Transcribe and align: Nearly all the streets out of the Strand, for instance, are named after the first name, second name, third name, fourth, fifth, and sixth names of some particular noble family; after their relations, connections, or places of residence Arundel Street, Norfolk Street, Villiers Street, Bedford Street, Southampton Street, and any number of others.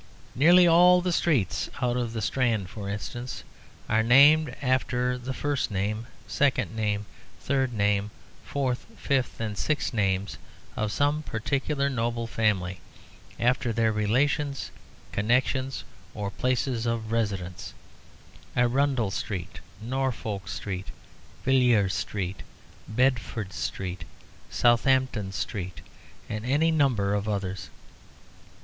Nearly 0.33 0.65
all 0.65 0.99
the 1.01 1.11
streets 1.11 1.69
out 1.79 1.95
of 1.95 2.13
the 2.13 2.23
Strand, 2.23 2.71
for 2.71 2.89
instance, 2.89 3.43
are 3.87 4.01
named 4.01 4.55
after 4.59 5.15
the 5.15 5.31
first 5.31 5.69
name, 5.69 6.07
second 6.27 6.75
name, 6.75 7.05
third 7.39 7.71
name, 7.71 8.09
fourth, 8.43 8.87
fifth, 8.97 9.39
and 9.39 9.55
sixth 9.55 9.93
names 9.93 10.39
of 10.75 10.91
some 10.91 11.21
particular 11.21 11.87
noble 11.87 12.25
family; 12.25 12.79
after 13.39 13.71
their 13.71 13.91
relations, 13.91 14.71
connections, 15.11 15.83
or 16.15 16.31
places 16.31 16.87
of 16.87 17.11
residence 17.11 17.75
Arundel 18.55 19.11
Street, 19.11 19.59
Norfolk 19.83 20.47
Street, 20.47 20.87
Villiers 21.45 21.93
Street, 21.93 22.41
Bedford 22.87 23.53
Street, 23.53 24.05
Southampton 24.49 25.31
Street, 25.31 25.81
and 26.27 26.43
any 26.43 26.71
number 26.71 27.13
of 27.13 27.29
others. 27.29 27.69